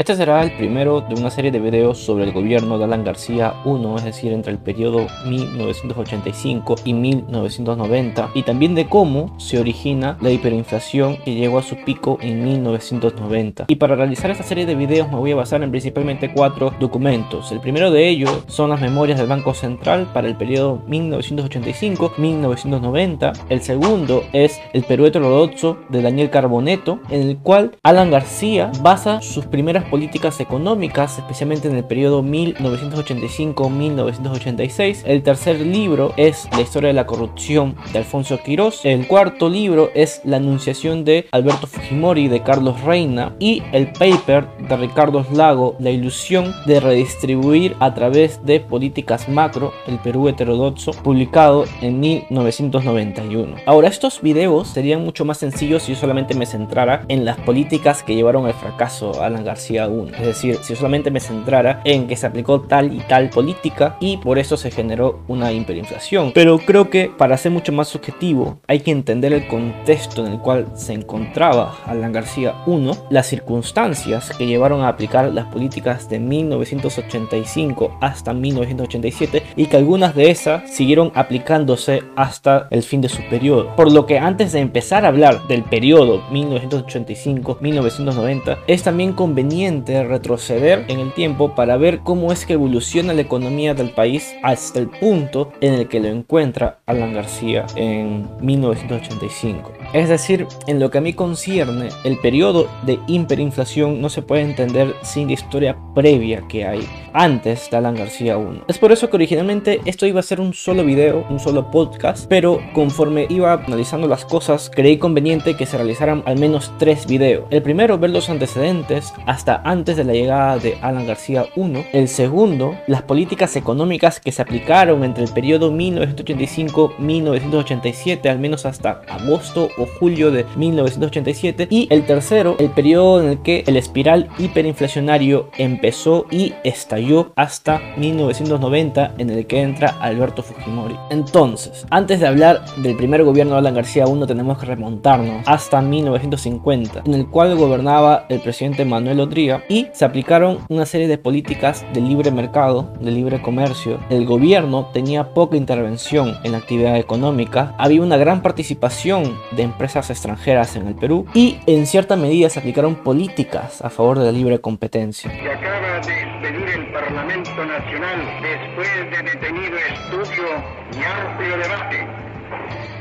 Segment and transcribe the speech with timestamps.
[0.00, 3.52] Este será el primero de una serie de videos sobre el gobierno de Alan García
[3.66, 10.16] I, es decir, entre el periodo 1985 y 1990, y también de cómo se origina
[10.22, 13.66] la hiperinflación que llegó a su pico en 1990.
[13.68, 17.52] Y para realizar esta serie de videos me voy a basar en principalmente cuatro documentos.
[17.52, 23.32] El primero de ellos son las memorias del Banco Central para el periodo 1985-1990.
[23.50, 29.20] El segundo es el Perú heterodoxo de Daniel Carboneto, en el cual Alan García basa
[29.20, 35.02] sus primeras políticas económicas, especialmente en el periodo 1985-1986.
[35.04, 38.80] El tercer libro es La historia de la corrupción de Alfonso Quirós.
[38.84, 43.34] El cuarto libro es La anunciación de Alberto Fujimori de Carlos Reina.
[43.38, 49.72] Y el paper de Ricardo Lago, La ilusión de redistribuir a través de políticas macro
[49.86, 53.56] el Perú heterodoxo, publicado en 1991.
[53.66, 58.02] Ahora, estos videos serían mucho más sencillos si yo solamente me centrara en las políticas
[58.02, 62.16] que llevaron al fracaso a Alan García es decir, si solamente me centrara en que
[62.16, 66.32] se aplicó tal y tal política y por eso se generó una hiperinflación.
[66.34, 70.38] Pero creo que para ser mucho más subjetivo hay que entender el contexto en el
[70.38, 76.18] cual se encontraba Alan García I, las circunstancias que llevaron a aplicar las políticas de
[76.18, 83.22] 1985 hasta 1987 y que algunas de esas siguieron aplicándose hasta el fin de su
[83.28, 83.74] periodo.
[83.76, 90.86] Por lo que antes de empezar a hablar del periodo 1985-1990 es también conveniente retroceder
[90.88, 94.88] en el tiempo para ver cómo es que evoluciona la economía del país hasta el
[94.88, 99.72] punto en el que lo encuentra Alan García en 1985.
[99.92, 104.42] Es decir, en lo que a mí concierne, el periodo de hiperinflación no se puede
[104.42, 108.64] entender sin la historia previa que hay antes de Alan García 1.
[108.68, 112.26] Es por eso que originalmente esto iba a ser un solo video, un solo podcast,
[112.28, 117.44] pero conforme iba analizando las cosas, creí conveniente que se realizaran al menos tres videos.
[117.50, 121.86] El primero, ver los antecedentes hasta antes de la llegada de Alan García I.
[121.92, 129.00] El segundo, las políticas económicas que se aplicaron entre el periodo 1985-1987, al menos hasta
[129.08, 131.68] agosto o julio de 1987.
[131.70, 137.80] Y el tercero, el periodo en el que el espiral hiperinflacionario empezó y estalló hasta
[137.96, 140.96] 1990, en el que entra Alberto Fujimori.
[141.10, 145.80] Entonces, antes de hablar del primer gobierno de Alan García I, tenemos que remontarnos hasta
[145.80, 151.86] 1950, en el cual gobernaba el presidente Manuel Y se aplicaron una serie de políticas
[151.94, 153.98] de libre mercado, de libre comercio.
[154.10, 160.10] El gobierno tenía poca intervención en la actividad económica, había una gran participación de empresas
[160.10, 164.32] extranjeras en el Perú y en cierta medida se aplicaron políticas a favor de la
[164.32, 165.30] libre competencia.
[165.30, 170.44] Se acaba de expedir el Parlamento Nacional después de detenido estudio
[170.92, 172.06] y amplio debate.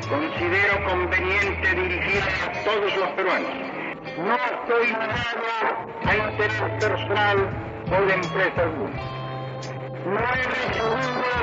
[0.08, 3.79] Considero conveniente dirigir a todos los peruanos
[4.18, 5.46] no estoy ligado
[6.06, 7.38] a interés personal
[7.88, 9.02] o de empresa alguna.
[10.06, 11.34] No he recibido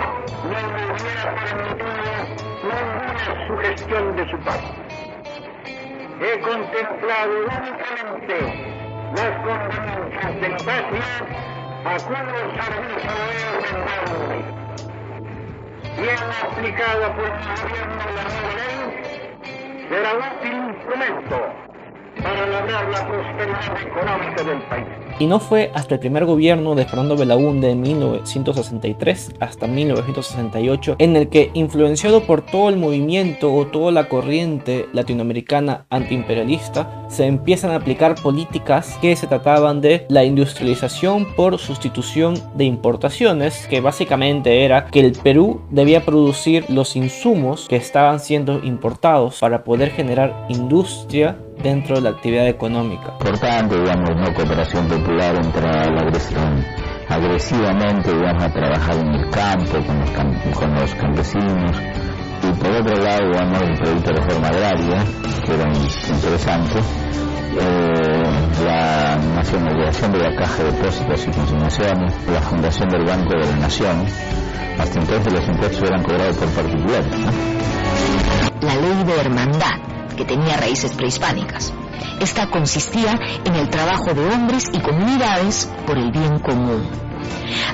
[0.44, 2.10] ni me hubiera permitido
[2.62, 4.74] ninguna sugestión de su parte.
[6.20, 8.36] He contemplado únicamente
[9.14, 10.56] las conveniencias de la
[11.84, 14.16] a cuyo servicio he ordenado
[15.96, 18.80] bien aplicada por el gobierno de la nueva ley,
[19.88, 21.65] será útil instrumento
[22.26, 25.05] para lograr la prosperidad económica del país.
[25.18, 31.16] Y no fue hasta el primer gobierno de Fernando Belaúnde en 1963 hasta 1968 en
[31.16, 37.70] el que, influenciado por todo el movimiento o toda la corriente latinoamericana antiimperialista, se empiezan
[37.70, 44.64] a aplicar políticas que se trataban de la industrialización por sustitución de importaciones, que básicamente
[44.64, 50.46] era que el Perú debía producir los insumos que estaban siendo importados para poder generar
[50.48, 53.16] industria dentro de la actividad económica.
[53.18, 56.64] Por tanto, digamos, no cooperación popular la agresión
[57.08, 60.10] agresivamente, digamos, a trabajar en el campo con los,
[60.56, 61.80] con los campesinos.
[62.42, 65.04] Y por otro lado, digamos, el proyecto de reforma agraria,
[65.44, 66.80] que era interesante,
[67.58, 73.46] eh, la nacionalización de la Caja de Depósitos y Consignaciones, la fundación del Banco de
[73.46, 74.04] la Nación.
[74.78, 77.12] Hasta entonces los impuestos eran cobrados por particulares.
[78.60, 79.78] La ley de hermandad
[80.16, 81.72] que tenía raíces prehispánicas.
[82.20, 86.88] Esta consistía en el trabajo de hombres y comunidades por el bien común.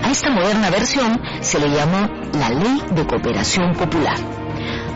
[0.02, 2.08] A esta moderna versión se le llamó
[2.38, 4.16] la Ley de Cooperación Popular.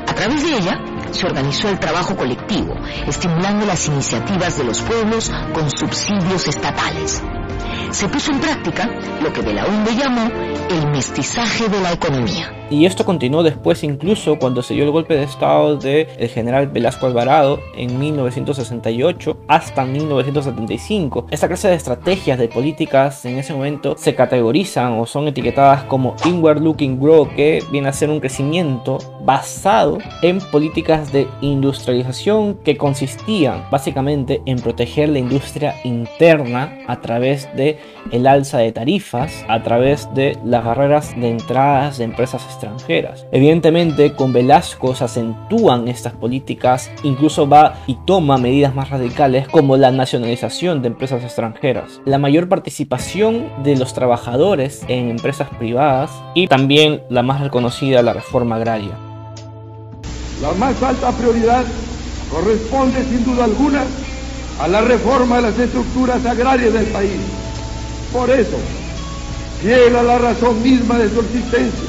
[0.07, 0.79] A través de ella
[1.11, 2.75] se organizó el trabajo colectivo,
[3.07, 7.23] estimulando las iniciativas de los pueblos con subsidios estatales.
[7.91, 8.89] se puso en práctica
[9.23, 10.29] lo que Belaúnde llamó
[10.69, 12.51] el mestizaje de la economía.
[12.69, 16.67] Y esto continuó después incluso cuando se dio el golpe de estado del el general
[16.67, 21.27] Velasco Alvarado en 1968 hasta 1975.
[21.31, 26.17] Esta clase de estrategias de políticas en ese momento se categorizan o son etiquetadas como
[26.25, 32.77] inward looking growth que viene a ser un crecimiento basado en políticas de industrialización que
[32.77, 37.79] consistían básicamente en proteger la industria interna a través de
[38.13, 43.27] el alza de tarifas, a través de las barreras de entradas de empresas extranjeras.
[43.33, 49.77] Evidentemente, con Velasco se acentúan estas políticas, incluso va y toma medidas más radicales como
[49.77, 56.49] la nacionalización de empresas extranjeras, la mayor participación de los trabajadores en empresas privadas y
[56.49, 58.93] también la más reconocida, la reforma agraria.
[60.43, 61.65] La más alta prioridad
[62.31, 63.85] corresponde sin duda alguna
[64.61, 67.46] a la reforma de las estructuras agrarias del país.
[68.13, 68.59] Por eso,
[69.63, 71.89] fiel a la razón misma de su existencia,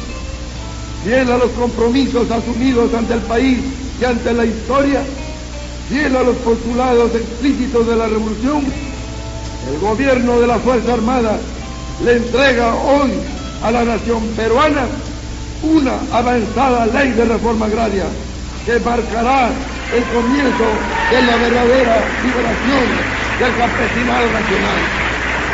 [1.04, 3.60] fiel a los compromisos asumidos ante el país
[4.00, 5.02] y ante la historia,
[5.90, 8.64] fiel a los postulados explícitos de la revolución,
[9.72, 11.38] el gobierno de la Fuerza Armada
[12.04, 13.12] le entrega hoy
[13.64, 14.86] a la nación peruana
[15.64, 18.06] una avanzada ley de reforma agraria
[18.66, 19.50] que marcará
[19.96, 20.66] el comienzo
[21.12, 22.84] de la verdadera liberación
[23.40, 25.07] del campesinado nacional.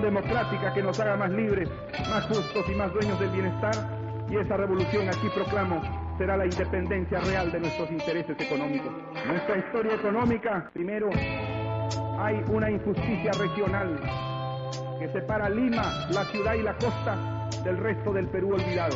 [0.02, 1.70] democrática que nos haga más libres,
[2.10, 3.74] más justos y más dueños del bienestar
[4.30, 5.82] y esa revolución aquí proclamo
[6.18, 8.92] será la independencia real de nuestros intereses económicos.
[9.28, 11.10] Nuestra historia económica, primero,
[12.20, 14.00] hay una injusticia regional
[15.00, 18.96] que separa Lima, la ciudad y la costa del resto del Perú olvidado.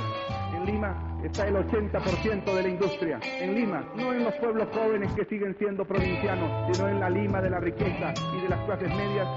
[0.55, 3.19] En Lima está el 80% de la industria.
[3.39, 7.41] En Lima, no en los pueblos jóvenes que siguen siendo provincianos, sino en la Lima
[7.41, 9.27] de la riqueza y de las clases medias,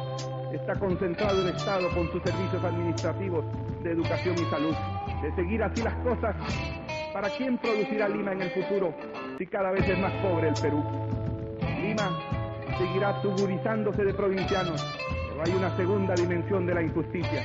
[0.52, 3.44] está concentrado el Estado con sus servicios administrativos
[3.82, 4.74] de educación y salud.
[5.22, 6.34] De seguir así las cosas,
[7.12, 8.94] ¿para quién producirá Lima en el futuro
[9.38, 10.82] si cada vez es más pobre el Perú?
[11.82, 12.40] Lima
[12.78, 14.80] seguirá tuburizándose de provincianos,
[15.40, 17.42] pero hay una segunda dimensión de la injusticia,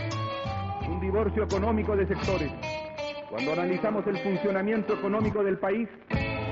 [0.90, 2.52] un divorcio económico de sectores.
[3.30, 5.88] Cuando analizamos el funcionamiento económico del país,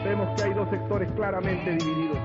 [0.05, 2.17] vemos que hay dos sectores claramente divididos.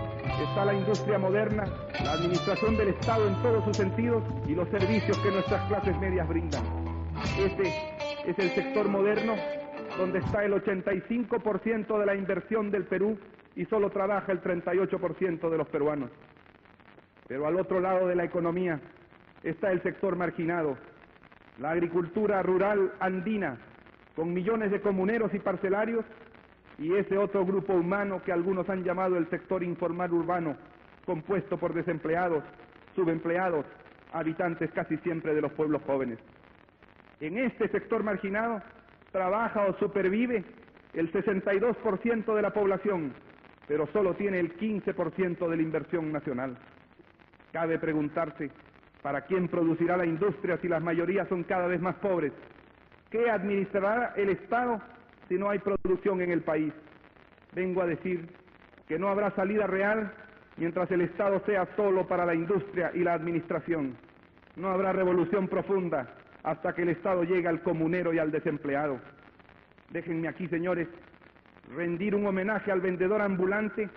[0.48, 1.64] Está la industria moderna,
[2.04, 6.28] la administración del Estado en todos sus sentidos y los servicios que nuestras clases medias
[6.28, 6.62] brindan.
[7.38, 7.75] Este
[8.25, 9.34] es el sector moderno
[9.96, 13.18] donde está el 85% de la inversión del Perú
[13.56, 16.10] y solo trabaja el 38% de los peruanos.
[17.26, 18.80] Pero al otro lado de la economía
[19.42, 20.76] está el sector marginado,
[21.59, 23.59] la agricultura rural andina,
[24.14, 26.04] con millones de comuneros y parcelarios,
[26.78, 30.57] y ese otro grupo humano que algunos han llamado el sector informal urbano,
[31.04, 32.45] compuesto por desempleados,
[32.95, 33.66] subempleados,
[34.12, 36.18] habitantes casi siempre de los pueblos jóvenes.
[37.21, 38.62] En este sector marginado
[39.11, 40.45] trabaja o supervive
[40.95, 43.12] el 62% de la población,
[43.66, 46.57] pero solo tiene el 15% de la inversión nacional.
[47.52, 48.50] Cabe preguntarse,
[49.02, 52.32] ¿para quién producirá la industria si las mayorías son cada vez más pobres?
[53.10, 54.80] ¿Qué administrará el Estado
[55.28, 56.72] si no hay producción en el país?
[57.54, 58.28] Vengo a decir
[58.86, 60.12] que no habrá salida real
[60.56, 63.96] mientras el Estado sea solo para la industria y la administración.
[64.56, 68.98] No habrá revolución profunda hasta que el Estado llegue al comunero y al desempleado.
[69.90, 70.88] Déjenme aquí, señores,
[71.74, 73.88] rendir un homenaje al vendedor ambulante,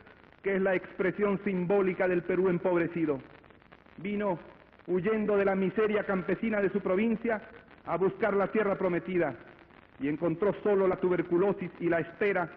[0.44, 3.20] que es la expresión simbólica del Perú empobrecido.
[3.98, 4.40] Vino
[4.88, 7.42] huyendo de la miseria campesina de su provincia
[7.86, 9.36] a buscar la tierra prometida
[10.00, 12.50] y encontró solo la tuberculosis y la espera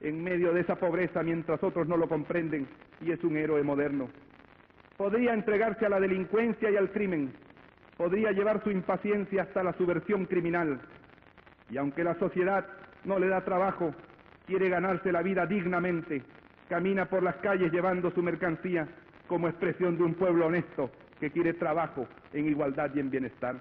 [0.00, 2.66] en medio de esa pobreza mientras otros no lo comprenden
[3.00, 4.08] y es un héroe moderno.
[4.96, 7.32] Podría entregarse a la delincuencia y al crimen,
[7.96, 10.80] podría llevar su impaciencia hasta la subversión criminal.
[11.70, 12.66] Y aunque la sociedad
[13.04, 13.94] no le da trabajo,
[14.46, 16.22] quiere ganarse la vida dignamente,
[16.68, 18.86] camina por las calles llevando su mercancía
[19.26, 20.90] como expresión de un pueblo honesto
[21.22, 23.54] que quiere trabajo en igualdad y en bienestar.